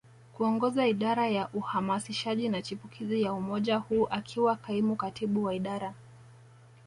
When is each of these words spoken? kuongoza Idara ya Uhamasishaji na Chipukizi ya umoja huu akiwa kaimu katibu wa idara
kuongoza 0.33 0.87
Idara 0.87 1.27
ya 1.27 1.49
Uhamasishaji 1.53 2.49
na 2.49 2.61
Chipukizi 2.61 3.21
ya 3.21 3.33
umoja 3.33 3.77
huu 3.77 4.07
akiwa 4.09 4.55
kaimu 4.55 4.95
katibu 4.95 5.43
wa 5.43 5.53
idara 5.55 5.93